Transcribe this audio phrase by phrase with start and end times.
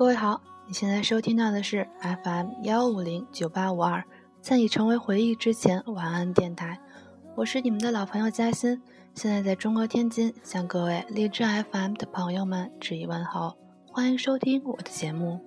[0.00, 4.02] 各位好，你现在收听到的是 FM 幺五零九八五二，
[4.40, 6.80] 在你成为回忆之前，晚安电台。
[7.34, 8.80] 我是你们的老朋友嘉欣，
[9.14, 13.58] 现在在中国天津，向各位荔枝 FM 的朋友们致以问候，
[13.92, 15.38] 欢迎收听我的节目。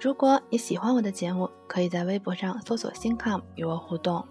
[0.00, 4.26] 如果你喜欢我的节目，可以在微博上搜索“新 com” 与我互动。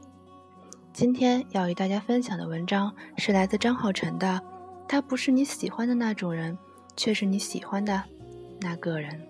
[0.91, 4.41] 今天要与大家分享的文章是来自张浩辰的，
[4.87, 6.57] 他不是你喜欢的那种人。
[6.97, 8.03] 却是你喜欢的
[8.59, 9.21] 那个人。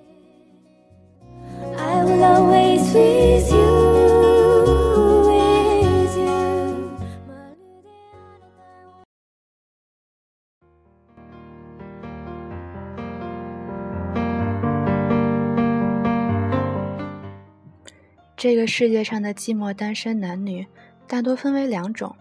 [18.40, 20.66] 这个世界上的寂寞单身男女，
[21.08, 22.16] 大多分为两种：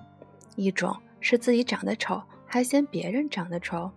[0.56, 3.88] 一种是自己长得丑，还嫌别人长得丑。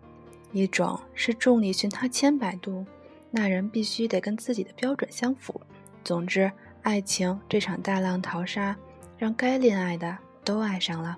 [0.52, 2.86] 一种是众里寻他千百度，
[3.32, 5.62] 那人必须得跟自己的标准相符。
[6.04, 8.76] 总之，爱情这场大浪淘沙，
[9.18, 11.18] 让该恋爱的都爱上了，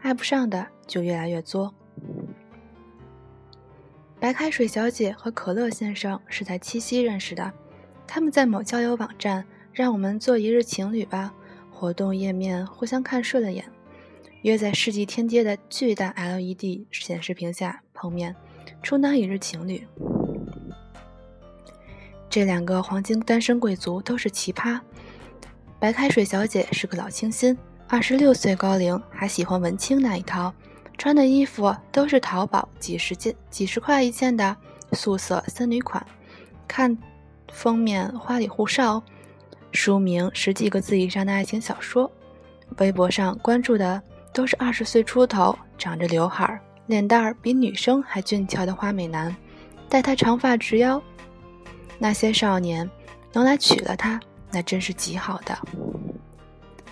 [0.00, 1.74] 爱不上的就越来越作。
[4.18, 7.52] 白开水小姐和可乐先生是在七夕认识的，
[8.06, 11.34] 他们在某交友网站“让我们做一日情侣吧”
[11.70, 13.64] 活动页面互相看顺了眼，
[14.42, 18.36] 约在世纪天街的巨大 LED 显示屏下碰面。
[18.82, 19.86] 充当一日情侣，
[22.28, 24.80] 这两个黄金单身贵族都是奇葩。
[25.78, 27.56] 白开水小姐是个老清新，
[27.88, 30.52] 二十六岁高龄，还喜欢文青那一套，
[30.98, 34.56] 穿的衣服都是淘宝几十件、几十块一件的
[34.92, 36.04] 素色森女款。
[36.66, 36.96] 看
[37.52, 39.02] 封面花里胡哨，
[39.72, 42.10] 书名十几个字以上的爱情小说。
[42.78, 44.00] 微博上关注的
[44.32, 46.60] 都是二十岁出头，长着刘海儿。
[46.90, 49.34] 脸蛋儿比女生还俊俏的花美男，
[49.88, 51.00] 待他长发直腰，
[52.00, 52.90] 那些少年
[53.32, 54.18] 能来娶了她，
[54.50, 55.56] 那真是极好的。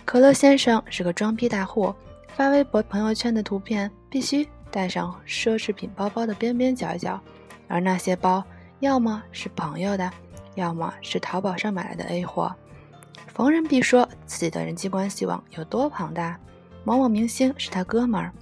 [0.05, 1.93] 可乐先生是个装逼大户，
[2.29, 7.21] 发微博朋友圈的图片必须带上奢侈品包包的边边角角，
[7.67, 8.45] 而那些包
[8.79, 10.09] 要么是朋友的，
[10.55, 12.55] 要么是淘宝上买来的 A 货。
[13.27, 16.39] 逢人必说自己的人际关系网有多庞大，
[16.85, 18.33] 某某明星是他哥们儿。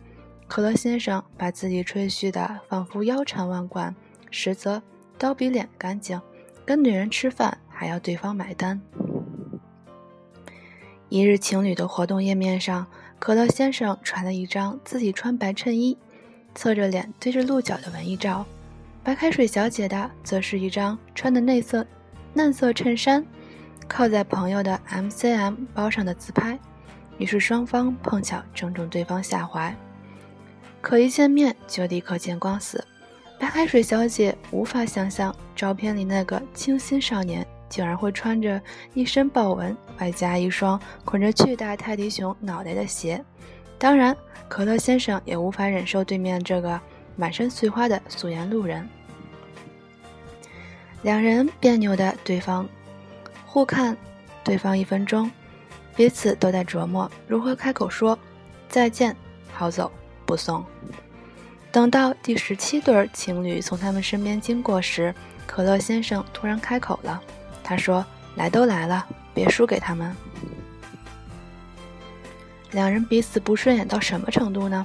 [0.47, 3.95] 可乐先生把自己吹嘘的仿佛腰缠万贯，
[4.31, 4.83] 实则
[5.19, 6.21] 刀比脸干净。
[6.65, 8.81] 跟女人吃饭还要对方买单。
[11.09, 12.87] 一日情侣的活动页面上，
[13.19, 15.97] 可乐先生传了一张自己穿白衬衣、
[16.55, 18.45] 侧着脸对着鹿角的文艺照；
[19.05, 21.87] 白开水小姐的则是一张穿的内色
[22.35, 23.25] 嫩色衬衫，
[23.87, 26.59] 靠在朋友的 MCM 包上的自拍。
[27.19, 29.75] 于是双方碰巧正中对方下怀。
[30.87, 32.87] 可一见面就立刻见光死，
[33.41, 38.63] 白开水小姐无法想象照片里那个清新少年竟然会穿着
[38.95, 43.21] 一身豹纹，外加一双捆着巨大泰迪熊脑袋的鞋。
[43.79, 44.17] 当然，
[44.47, 46.81] 可乐先生也无法忍受对面这个
[47.17, 48.89] 满身碎花的素颜路人。
[51.03, 52.65] 两人别扭的对方
[53.45, 53.97] 互看
[54.45, 55.29] 对方一分钟，
[55.97, 58.17] 彼此都在琢磨如何开口说
[58.69, 59.17] 再见，
[59.53, 59.91] 好走。
[60.27, 60.63] 不送。
[61.73, 65.15] 等到第十七对情侣从他们身边经过时，
[65.47, 67.23] 可乐先生突然开口了。
[67.63, 68.05] 他说
[68.37, 70.15] ：“来都来了，别输给他们。”
[72.73, 74.85] 两人彼此不顺眼到什么程度呢？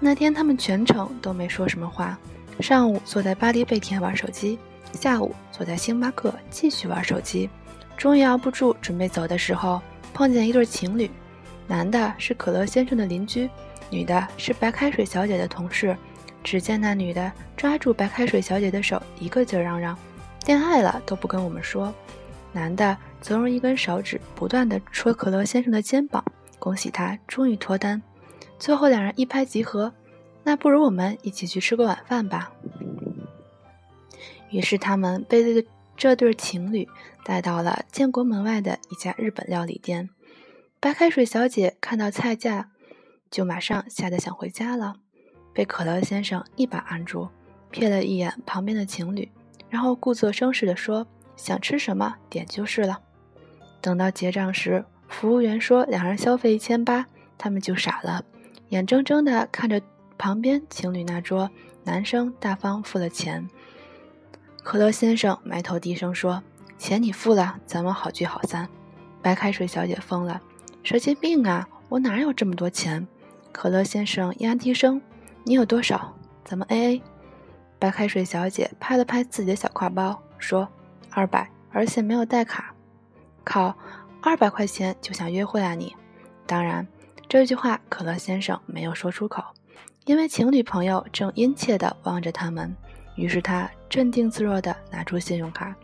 [0.00, 2.18] 那天他们全程都没说什么话。
[2.60, 4.58] 上午坐在巴黎贝甜玩手机，
[4.92, 7.48] 下午坐在星巴克继续玩手机。
[7.96, 9.80] 终于熬不住，准备走的时候，
[10.12, 11.08] 碰见一对情侣，
[11.66, 13.48] 男的是可乐先生的邻居。
[13.92, 15.94] 女的是白开水小姐的同事，
[16.42, 19.96] 只见那女的抓住白开水小姐的手，一个劲儿嚷嚷
[20.46, 21.92] ：“恋爱了都不跟我们说。”
[22.52, 26.24] 男的则用一根手指不断地戳可乐先生的肩膀，
[26.58, 28.00] 恭喜他终于脱单。
[28.58, 29.92] 最后两人一拍即合
[30.42, 32.50] ：“那不如我们一起去吃个晚饭吧。”
[34.48, 35.66] 于是他们被
[35.98, 36.88] 这对情侣
[37.24, 40.08] 带到了建国门外的一家日本料理店。
[40.80, 42.70] 白开水小姐看到菜价。
[43.32, 44.94] 就马上吓得想回家了，
[45.54, 47.28] 被可乐先生一把按住，
[47.72, 49.28] 瞥了一眼旁边的情侣，
[49.70, 53.00] 然后故作绅士地说：“想吃什么点就是了。”
[53.80, 57.06] 等到结账时，服务员说两人消费一千八，
[57.38, 58.22] 他们就傻了，
[58.68, 59.80] 眼睁睁地看着
[60.18, 61.50] 旁边情侣那桌
[61.84, 63.48] 男生大方付了钱。
[64.62, 66.42] 可乐先生埋头低声说
[66.76, 68.68] ：“钱你付了，咱们好聚好散。”
[69.22, 70.42] 白开水小姐疯了
[70.84, 71.66] ：“神经病啊！
[71.88, 73.06] 我哪有这么多钱？”
[73.52, 75.00] 可乐先生压低声
[75.44, 76.14] ：“你有多少？
[76.44, 77.02] 咱们 A A。”
[77.78, 80.68] 白开水小姐拍了拍自己的小挎包，说
[81.10, 82.74] ：“二百，而且没有带卡。”
[83.44, 83.76] 靠，
[84.20, 85.94] 二百块钱就想约会啊你？
[86.46, 86.86] 当然，
[87.28, 89.42] 这句话可乐先生没有说出口，
[90.04, 92.74] 因为情侣朋友正殷切地望着他们。
[93.16, 95.74] 于是他镇定自若地拿出信用卡，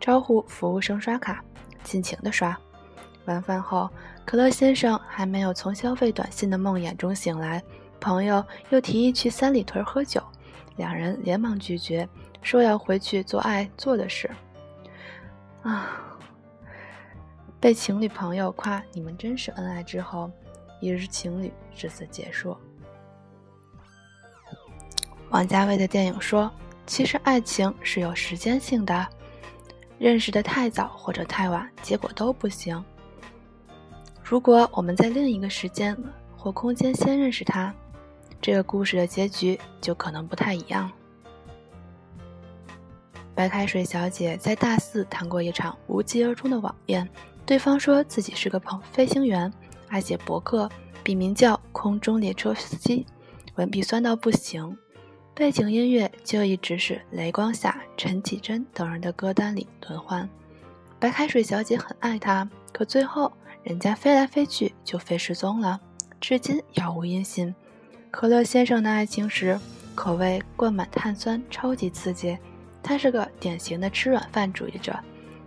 [0.00, 1.44] 招呼服务生刷卡，
[1.82, 2.58] 尽情地刷。
[3.28, 3.88] 晚饭后，
[4.24, 7.62] 可乐先生还没有从消费短信的梦魇中醒来，
[8.00, 10.22] 朋友又提议去三里屯喝酒。
[10.76, 12.08] 两人连忙拒绝，
[12.40, 14.30] 说要回去做爱做的事。
[15.62, 16.04] 啊！
[17.60, 20.30] 被情侣朋友夸你们真是恩爱之后，
[20.80, 22.56] 一日情侣至此结束。
[25.30, 26.50] 王家卫的电影说
[26.86, 29.06] ：“其实爱情是有时间性的，
[29.98, 32.82] 认识的太早或者太晚，结果都不行。
[34.28, 35.96] 如果我们在另一个时间
[36.36, 37.74] 或空间先认识他。”
[38.42, 40.92] 这个故事的结局就可能不太一样。
[43.34, 47.08] 白开水小姐在大四谈过一场无疾而终的网恋，
[47.46, 49.50] 对方说自己是个朋飞行员，
[49.88, 50.68] 爱写博客，
[51.02, 53.06] 笔名叫“空中列车司机”，
[53.56, 54.76] 文笔酸到不行，
[55.34, 60.28] 背景音乐就一直是雷光下、陈绮贞等人的歌单里轮换。
[61.00, 63.32] 白开水小姐很爱他，可最后
[63.68, 65.78] 人家飞来飞去就飞失踪了，
[66.22, 67.54] 至今杳无音信。
[68.10, 69.60] 可乐先生的爱情史
[69.94, 72.38] 可谓灌满碳酸，超级刺激。
[72.82, 74.98] 他是个典型的吃软饭主义者，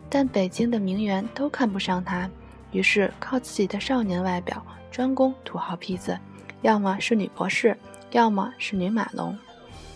[0.07, 2.29] 但北京的名媛都看不上他，
[2.71, 6.15] 于是靠自己的少年外表专攻土豪坯子，
[6.61, 7.75] 要么是女博士，
[8.11, 9.35] 要么是女马龙。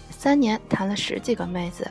[0.10, 1.88] 三年谈了十几个妹子，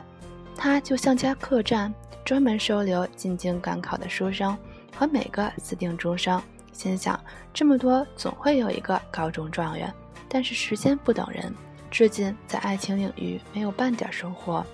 [0.53, 1.93] 他就像家客栈，
[2.25, 4.57] 专门收留进京赶考的书生
[4.97, 6.41] 和每个私定终生。
[6.71, 7.19] 心想
[7.53, 9.93] 这么多，总会有一个高中状元。
[10.27, 11.53] 但是时间不等人，
[11.89, 14.65] 至今在爱情领域没有半点收获。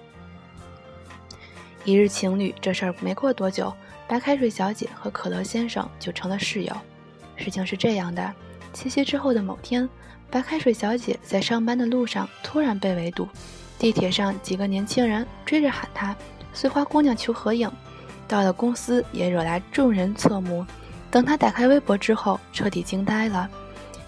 [1.84, 3.72] 一日情侣这事儿没过多久，
[4.08, 6.76] 白开水小姐和可乐先生就成了室友。
[7.36, 8.34] 事情是这样的：
[8.74, 9.88] 七夕之后的某天，
[10.30, 13.28] 白开水小姐在上班的路上突然被围堵，
[13.78, 16.16] 地铁上几个年轻人追着喊她
[16.54, 17.72] “碎花姑娘”求合影。
[18.32, 20.66] 到了公司也惹来众人侧目。
[21.12, 23.50] 等他打开微博之后，彻底惊呆了。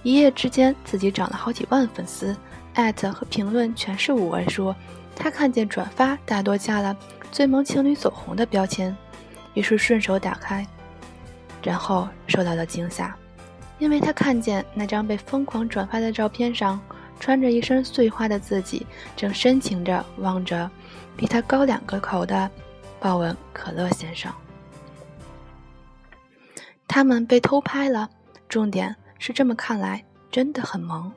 [0.02, 2.34] 一夜之间，自己涨了好几万粉丝，
[2.74, 4.74] 艾特和评论全是五位数。
[5.14, 6.96] 他看见转发大多加了
[7.34, 8.96] “最萌情侣走红”的标签，
[9.56, 10.66] 于是顺手打开，
[11.62, 13.14] 然后受到了惊吓，
[13.78, 16.80] 因为他看见那张被疯狂转发的照片上，
[17.20, 18.88] 穿着一身碎花的自己，
[19.18, 20.72] 正深情着望着
[21.18, 22.50] 比他高两个口的
[23.04, 24.34] 豹纹可乐先生。
[26.88, 28.10] 他们被偷拍了，
[28.48, 28.96] 重点。
[29.20, 31.12] 是这么看来，真的很萌。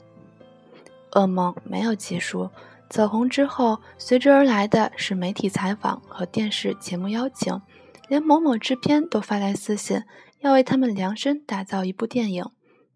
[1.12, 2.50] 噩梦没有结束，
[2.88, 7.61] 走红之后，随之而来的是媒体采访和电视节目邀请，
[8.09, 10.03] 连某某制片都发来私信，
[10.41, 12.44] 要为他们量身打造一部电影。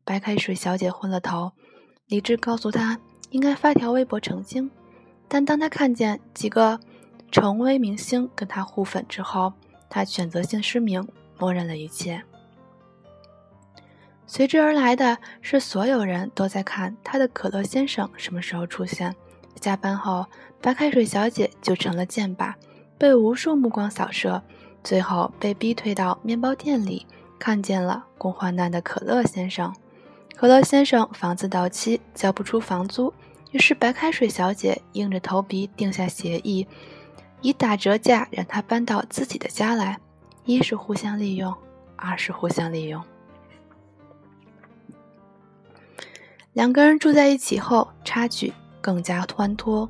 [0.04, 1.52] 白开水小姐昏了头，
[2.06, 2.98] 理智告诉她
[3.30, 4.70] 应该发条微博澄清，
[5.28, 6.78] 但当她看见几个
[7.30, 9.52] 成为明星跟他互粉之后，
[9.88, 11.06] 他选择性失明，
[11.38, 12.22] 默认了一切。
[14.26, 19.14] 随之而来的是，所有人都在看他的可乐先生什么时候出现。
[19.60, 20.24] 下班后，
[20.60, 22.54] 白开水小姐就成了箭靶，
[22.96, 24.40] 被无数目光扫射，
[24.84, 27.06] 最后被逼退到面包店里，
[27.38, 29.74] 看见了共患难的可乐先生。
[30.36, 33.12] 可乐先生房子到期，交不出房租，
[33.50, 36.66] 于是白开水小姐硬着头皮定下协议，
[37.42, 39.98] 以打折价让他搬到自己的家来。
[40.44, 41.54] 一是互相利用，
[41.96, 43.02] 二是互相利用。
[46.54, 49.88] 两个人住在一起后，差距更加欢脱。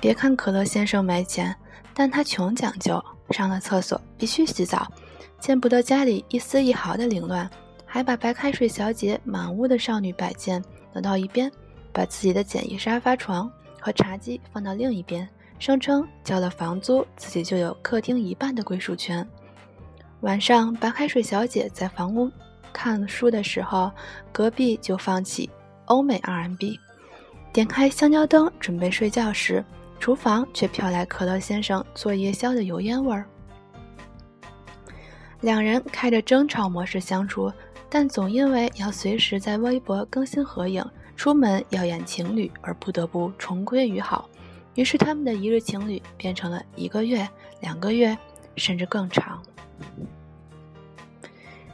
[0.00, 1.54] 别看可乐先生没钱，
[1.92, 4.90] 但他穷讲究，上了厕所必须洗澡，
[5.38, 7.50] 见不得家里一丝一毫的凌乱，
[7.84, 10.62] 还把白开水小姐满屋的少女摆件
[10.94, 11.50] 挪到一边，
[11.92, 13.50] 把自己的简易沙发床
[13.80, 15.28] 和茶几放到另一边，
[15.58, 19.26] 声称交了房租，自己就有客厅一半的归属权。
[20.20, 22.30] 晚上，白开水小姐在房屋
[22.72, 23.90] 看书的时候，
[24.32, 25.48] 隔壁就放起。
[25.86, 26.78] 欧美 R&B，
[27.50, 29.64] 点开香蕉灯准备睡觉时，
[29.98, 33.24] 厨房却飘来可乐先生做夜宵的油烟味儿。
[35.40, 37.50] 两人开着争吵模式相处，
[37.88, 40.84] 但总因为要随时在微博更新合影、
[41.16, 44.28] 出门要演情侣而不得不重归于好。
[44.78, 47.28] 于是他们的一日情侣变成了一个月、
[47.60, 48.16] 两个月，
[48.54, 49.42] 甚至更长。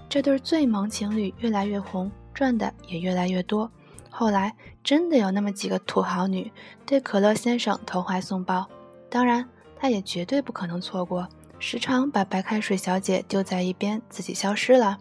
[0.09, 3.71] 这对最萌情侣越来越红，赚的也越来越多。
[4.09, 6.51] 后来真的有那么几个土豪女
[6.87, 8.67] 对可乐先生投怀送抱，
[9.11, 9.47] 当然，
[9.77, 14.97] 他也绝对不可能错过，时常把白开水小姐丢在一边，自己消失了。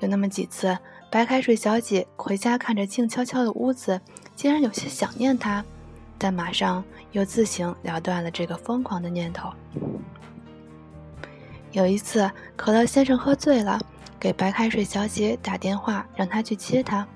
[0.00, 0.76] 有那么几次，
[1.10, 3.98] 白开水小姐回家看着静悄悄的屋子，
[4.34, 5.64] 竟然有些想念他，
[6.18, 6.82] 但马上
[7.12, 9.50] 又自行了断了这个疯狂的念头。
[11.72, 13.80] 有一次，可乐先生喝醉了，
[14.18, 17.06] 给白开水小姐打电话，让她去接他。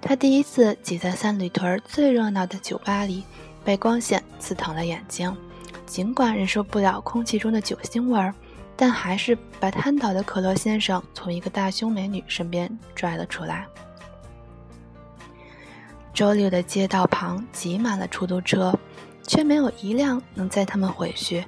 [0.00, 3.24] 他第一次挤在三里屯最热闹的酒吧里，
[3.64, 5.34] 被光线刺疼了眼睛。
[5.86, 8.34] 尽管忍受不了空气中的酒腥味儿，
[8.76, 13.66] 但还是把瘫倒的可乐先生从一个大胸美女身边拽了出来。
[16.14, 18.72] 周六的街道旁挤满了出租车，
[19.26, 21.44] 却没有一辆能载他们回去。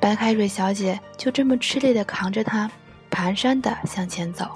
[0.00, 2.70] 白凯瑞小姐就这么吃力地扛着他，
[3.10, 4.46] 蹒跚地向前走。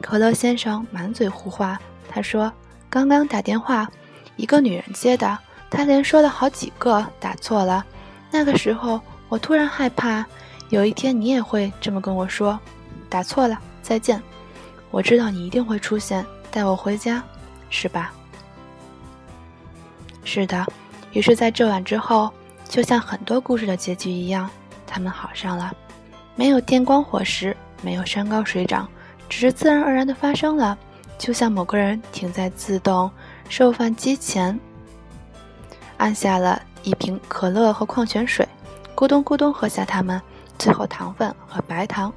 [0.00, 2.52] 可乐先生满嘴胡话，他说。
[2.90, 3.90] 刚刚打电话，
[4.36, 5.36] 一个女人接的，
[5.68, 7.84] 她连说了好几个，打错了。
[8.30, 10.24] 那个时候我突然害怕，
[10.68, 12.56] 有一天你也会这么跟我说，
[13.08, 14.22] 打错了，再见。
[14.92, 17.20] 我知道你一定会出现，带我回家，
[17.68, 18.12] 是吧？
[20.24, 20.66] 是的。
[21.12, 22.32] 于是，在这晚之后，
[22.68, 24.50] 就像很多故事的结局一样，
[24.86, 25.72] 他们好上了。
[26.34, 28.88] 没有电光火石，没有山高水涨，
[29.28, 30.76] 只是自然而然的发生了。
[31.16, 33.08] 就像某个人停在自动
[33.48, 34.58] 售饭机前，
[35.96, 38.46] 按下了一瓶可乐和矿泉水，
[38.96, 40.20] 咕咚咕咚喝下它们，
[40.58, 42.12] 最后糖分和白糖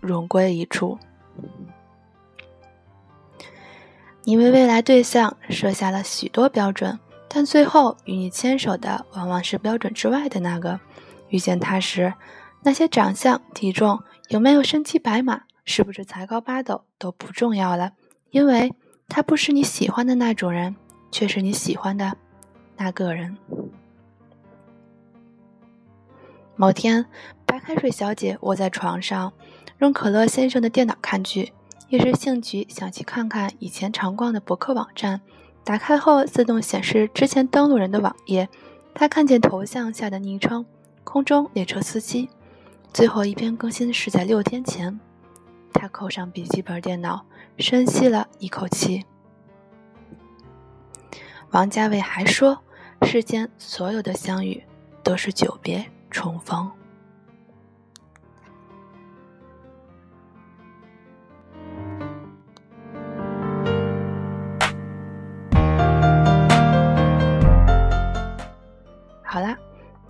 [0.00, 0.98] 融归一处。
[4.24, 10.80] 你为未来对象设下了许多标准，但最后与你牵手的往往是标准之外的那个。
[11.28, 12.14] 遇见他时，
[12.62, 17.92] 那些长相、体重、有没有身骑白马、是不是才高八斗都不重要了。
[18.30, 18.72] 因为
[19.08, 20.76] 他不是你喜欢的那种人，
[21.10, 22.16] 却是你喜欢的
[22.76, 23.36] 那个人。
[26.54, 27.04] 某天，
[27.44, 29.32] 白开水小姐窝在床上，
[29.78, 31.52] 用可乐先生的电脑看剧，
[31.88, 35.20] 一时兴起想去看看以前常逛的博客网站。
[35.66, 38.48] 打开后，自动显示之前登录人的网页。
[38.94, 40.64] 他看见头像下的昵称
[41.02, 42.30] “空中列车司机”，
[42.94, 44.98] 最后一篇更新是在六天前。
[45.72, 47.26] 他扣上笔记本电脑。
[47.58, 49.02] 深吸了一口气，
[51.52, 52.58] 王家卫还说
[53.00, 54.62] ：“世间所有的相遇，
[55.02, 56.70] 都是久别重逢。”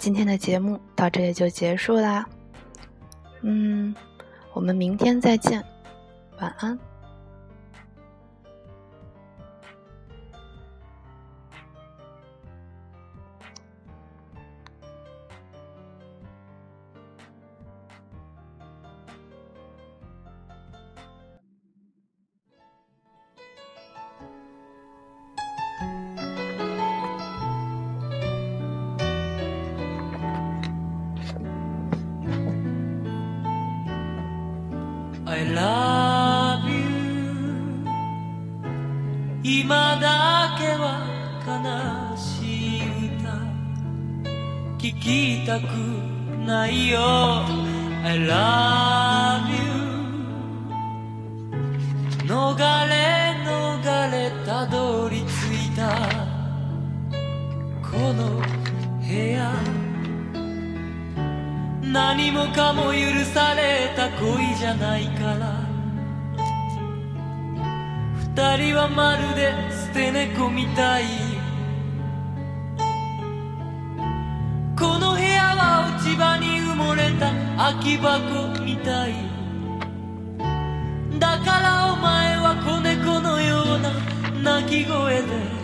[0.06, 2.24] 今天的节目到这里就结束啦。
[3.40, 3.92] 嗯，
[4.52, 5.60] 我们明天再见，
[6.38, 6.78] 晚安。
[44.86, 45.64] 聞きたく
[46.46, 47.00] ないよ。
[48.04, 49.56] I love you
[52.24, 55.30] 逃れ逃れたどり着
[55.66, 55.90] いた。
[57.82, 58.40] この
[59.00, 59.52] 部屋。
[61.82, 65.66] 何もかも許された恋じゃないから。
[68.36, 69.52] 二人はまるで
[69.88, 71.25] 捨て猫みたい。
[76.16, 79.14] 葉に埋もれた空き箱みたい
[81.18, 85.56] だからお前は子猫のような鳴き声で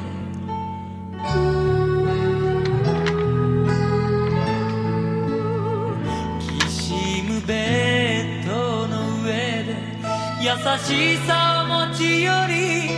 [10.42, 12.90] 優しさを持ち寄り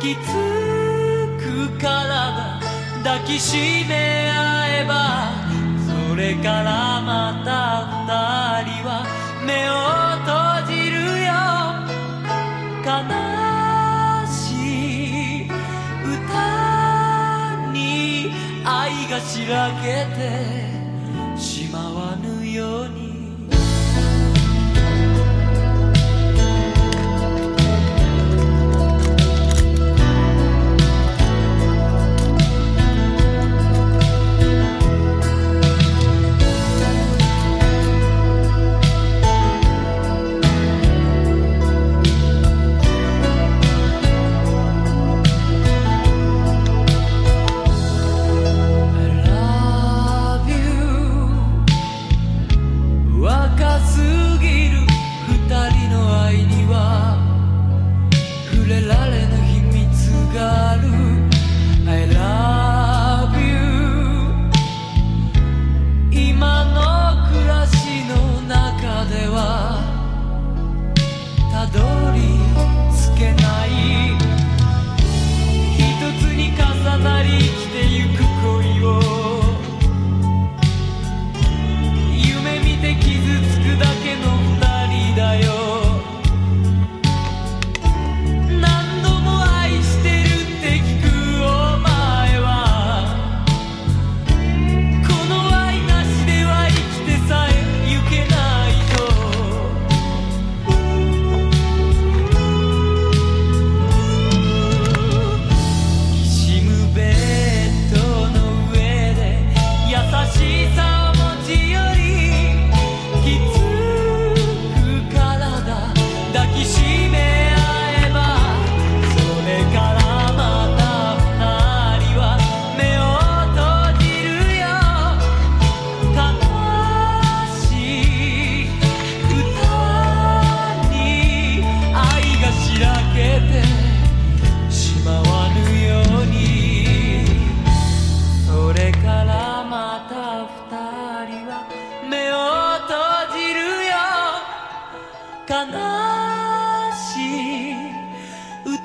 [0.00, 0.26] きつ
[1.38, 2.60] く体
[3.04, 5.37] 抱きしめ合えば
[6.18, 7.86] れからまた
[8.64, 9.06] 二人は
[9.46, 9.72] 目を
[10.26, 11.30] 閉じるよ。
[12.84, 12.90] 悲
[14.26, 15.46] しい歌
[17.72, 18.32] に
[18.64, 20.18] 愛がしらけて
[21.40, 22.37] しまわぬ。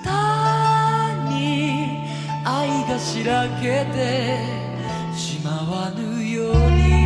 [0.04, 2.06] たに
[2.46, 4.40] 愛がしらけて
[5.16, 7.03] しまわぬように。